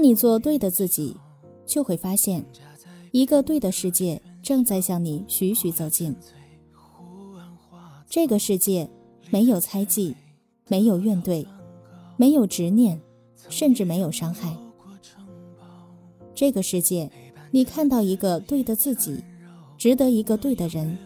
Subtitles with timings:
[0.00, 1.14] 当你做对的自己，
[1.66, 2.42] 就会发现，
[3.10, 6.16] 一个对的世界正在向你徐徐走近。
[8.08, 8.88] 这个世界
[9.28, 10.16] 没有猜忌，
[10.68, 11.46] 没有怨怼，
[12.16, 12.98] 没有执念，
[13.50, 14.56] 甚至没有伤害。
[16.34, 17.10] 这个世界，
[17.50, 19.22] 你看到一个对的自己，
[19.76, 20.96] 值得一个对的人。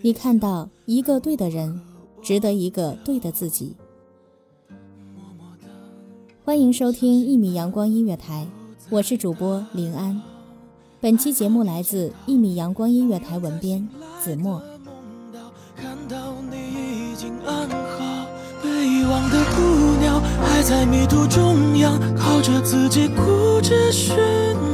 [0.00, 1.78] 你看到一个对的人，
[2.22, 3.76] 值得一个对的自己。
[6.46, 8.46] 欢迎收听一米阳光音乐台，
[8.90, 10.20] 我是主播林安。
[11.00, 13.88] 本期节目来自一米阳光音乐台文编
[14.22, 14.60] 子墨。
[15.74, 18.26] 看到你已经安好，
[18.62, 24.14] 被遗忘的孤鸟还在迷途中央，靠着自己固执寻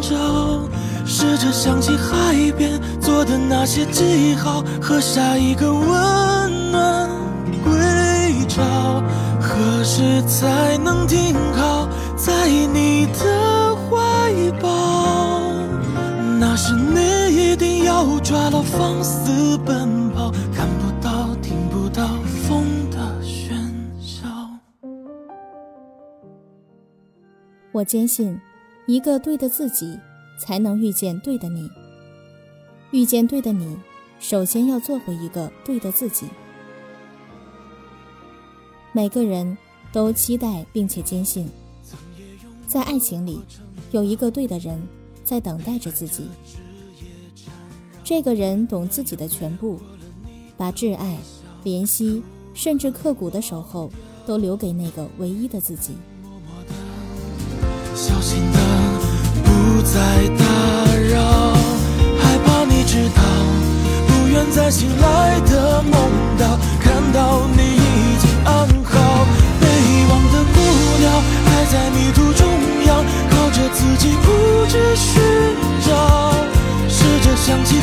[0.02, 0.68] 找，
[1.06, 7.08] 试着想起海边做的那些记号，和下一个温暖
[7.62, 9.00] 归巢。
[9.40, 11.34] 何时才能停
[12.30, 15.50] 在你的怀抱？
[16.38, 22.06] 那时你一定要抓牢放肆奔跑，看不到听不到
[22.46, 23.50] 风的喧
[24.00, 24.28] 嚣。
[27.72, 28.40] 我坚信，
[28.86, 29.98] 一个对的自己，
[30.38, 31.68] 才能遇见对的你。
[32.92, 33.76] 遇见对的你，
[34.20, 36.28] 首先要做回一个对的自己。
[38.92, 39.58] 每个人
[39.92, 41.48] 都期待并且坚信，
[42.70, 43.40] 在爱情里
[43.90, 44.80] 有一个对的人
[45.24, 46.28] 在等待着自己。
[48.04, 49.80] 这个人懂自己的全部，
[50.56, 51.18] 把挚爱、
[51.64, 52.22] 怜惜，
[52.54, 53.90] 甚至刻骨的守候，
[54.24, 55.94] 都留给那个唯一的自己。
[57.96, 58.58] 小心的
[59.42, 60.44] 不再打
[61.10, 61.52] 扰，
[62.20, 63.22] 害怕你知道，
[64.06, 65.92] 不愿再醒来的梦
[66.38, 66.56] 到，
[77.50, 77.80] 想起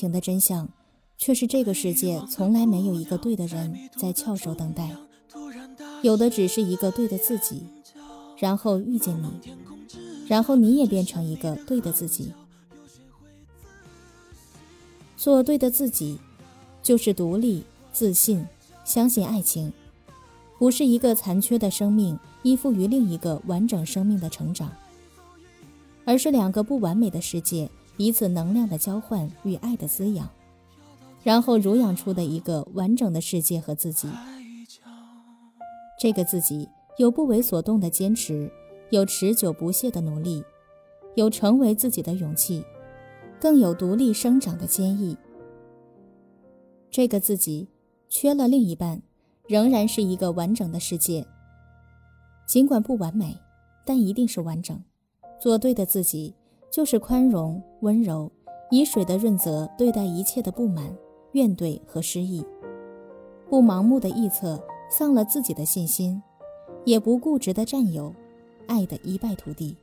[0.00, 0.66] 情的真相，
[1.18, 4.96] 却是这个世界从来没有一个对的人在翘首等待，
[6.00, 7.66] 有的只是一个对的自己，
[8.38, 9.28] 然后遇见你，
[10.26, 12.32] 然后你也变成一个对的自己。
[15.18, 16.18] 做对的自己，
[16.82, 17.62] 就是独立、
[17.92, 18.46] 自信，
[18.86, 19.70] 相信爱情，
[20.58, 24.72] 不是一个残缺的生命依附于另一个完整生命的成长，
[26.06, 30.26] 而是两个不完美的世界彼此能量的交换与爱的滋养，
[31.22, 34.08] 然后濡养出的一个完整的世界和自己。
[36.00, 36.66] 这个自己
[36.96, 38.50] 有不为所动的坚持，
[38.88, 40.42] 有持久不懈的努力，
[41.14, 42.64] 有成为自己的勇气。
[43.38, 45.14] 更有独立生长的坚毅。
[46.90, 47.68] 这个自己
[48.08, 49.02] 缺了另一半，
[49.46, 51.26] 仍然是一个完整的世界。
[52.46, 53.36] 尽管不完美，
[53.84, 54.82] 但一定是完整。
[55.38, 56.32] 做对的自己，
[56.70, 58.30] 就是宽容、温柔，
[58.70, 60.94] 以水的润泽对待一切的不满、
[61.32, 62.46] 怨怼和失意，
[63.48, 66.22] 不盲目的臆测，丧了自己的信心，
[66.84, 68.14] 也不固执的占有，
[68.68, 69.76] 爱的一败涂地。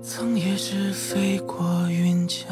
[0.00, 2.48] 曾也是飞过云霄，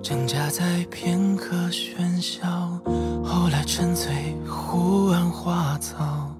[0.00, 2.80] 挣扎在片刻喧嚣，
[3.24, 4.12] 后来沉醉
[4.46, 6.30] 湖岸花草，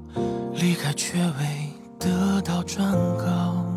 [0.54, 3.73] 离开却未得到转告。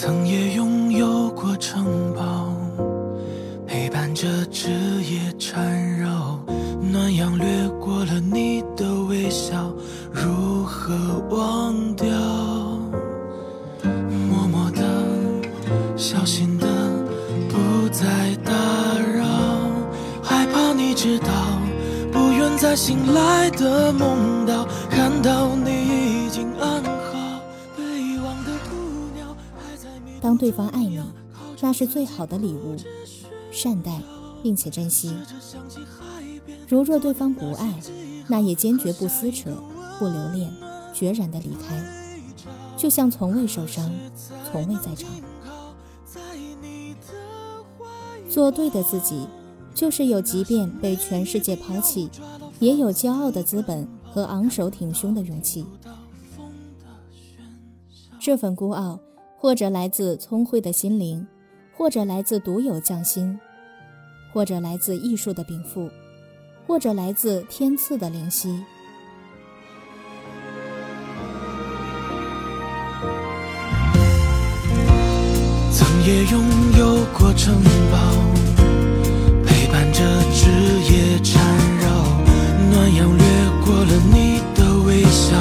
[0.00, 2.54] 曾也拥有过城堡，
[3.66, 4.70] 陪伴着枝
[5.02, 6.38] 叶缠绕，
[6.80, 7.46] 暖阳掠
[7.80, 9.56] 过了你的微笑，
[10.12, 10.94] 如何
[11.30, 12.08] 忘掉？
[14.30, 14.84] 默默的，
[15.96, 16.68] 小心的，
[17.48, 18.06] 不再
[18.44, 18.52] 打
[19.16, 19.26] 扰，
[20.22, 21.26] 害怕你知道，
[22.12, 25.47] 不愿在醒来的梦到看到
[30.20, 31.00] 当对方爱你，
[31.60, 32.76] 那是最好的礼物，
[33.50, 34.00] 善待
[34.42, 35.14] 并且珍惜。
[36.68, 37.74] 如若对方不爱，
[38.28, 39.50] 那也坚决不撕扯、
[39.98, 40.52] 不留恋，
[40.92, 41.82] 决然的离开，
[42.76, 43.90] 就像从未受伤，
[44.50, 45.08] 从未在场。
[48.28, 49.26] 做对的自己，
[49.74, 52.10] 就是有即便被全世界抛弃，
[52.60, 55.64] 也有骄傲的资本和昂首挺胸的勇气。
[58.20, 59.00] 这份孤傲，
[59.38, 61.26] 或者来自聪慧的心灵，
[61.72, 63.38] 或者来自独有匠心，
[64.32, 65.88] 或者来自艺术的禀赋。
[66.66, 68.62] 或者来自天赐的灵犀。
[75.72, 76.44] 曾也拥
[76.78, 77.54] 有过城
[77.90, 77.96] 堡，
[79.46, 80.50] 陪伴着枝
[80.92, 81.42] 叶缠
[81.78, 81.88] 绕，
[82.70, 83.24] 暖阳掠
[83.64, 85.32] 过了你的微笑，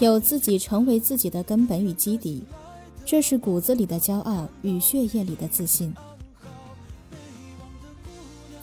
[0.00, 2.42] 有自己成为自己的根本与基底，
[3.04, 5.94] 这是骨子里的骄傲与血液里的自信。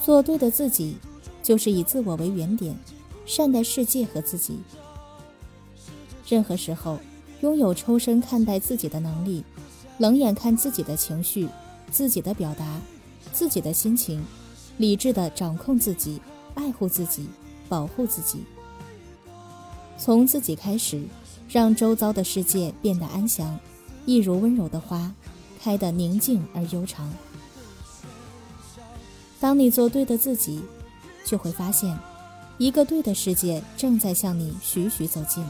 [0.04, 0.98] 做对的自己，
[1.44, 2.76] 就是以自我为原点，
[3.26, 4.58] 善待世界和自己。
[6.28, 6.98] 任何时候，
[7.42, 9.44] 拥有抽身看待自己的能力，
[10.00, 11.48] 冷眼看自己的情绪、
[11.92, 12.82] 自己的表达、
[13.32, 14.26] 自己的心情，
[14.78, 16.20] 理智的掌控自己，
[16.56, 17.28] 爱护自己，
[17.70, 18.40] 保护自己。
[20.00, 21.02] 从自己开始，
[21.50, 23.58] 让周遭的世界变得安详，
[24.06, 25.14] 一如温柔的花，
[25.62, 27.12] 开得宁静而悠长。
[29.40, 30.62] 当你做对的自己，
[31.24, 31.98] 就会发现，
[32.58, 35.46] 一个对的世界正在向你徐徐走近。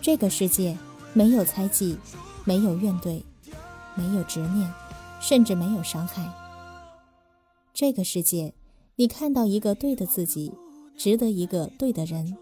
[0.00, 0.76] 这个世界
[1.12, 1.96] 没有猜忌，
[2.44, 3.22] 没有怨怼，
[3.94, 4.72] 没有执念，
[5.20, 6.28] 甚至没有伤害。
[7.74, 8.54] 这个世界，
[8.96, 10.52] 你看到一个对的自己，
[10.96, 12.36] 值得一个对的人。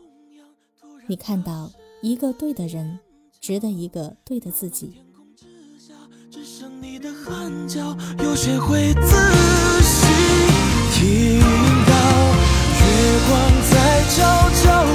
[1.06, 3.00] 你看到一个对的人，
[3.40, 4.92] 值得一个对的自己。
[6.30, 9.00] 只剩你的汗脚，有谁会仔
[9.82, 10.06] 细
[10.94, 11.92] 听到？
[12.78, 12.86] 月
[13.28, 13.30] 光
[13.70, 13.74] 在
[14.14, 14.16] 悄
[14.62, 14.86] 悄，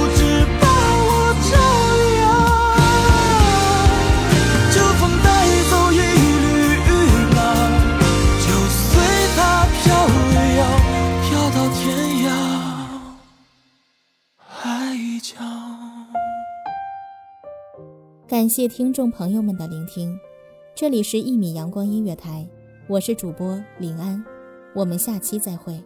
[18.44, 20.20] 感谢听众朋友们的聆听，
[20.74, 22.46] 这里是《一米阳光音乐台》，
[22.86, 24.22] 我是主播林安，
[24.74, 25.82] 我们下期再会。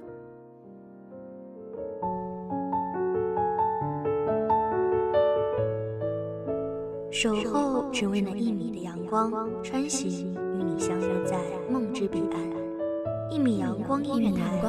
[7.12, 9.32] 守候只为那一米的阳光，
[9.62, 11.38] 穿行与你相约在
[11.70, 12.42] 梦之彼岸。
[13.30, 14.60] 一米阳光音乐台，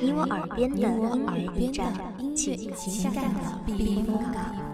[0.00, 1.94] 你我耳边的音乐驿站，
[2.34, 4.67] 情感的避风港。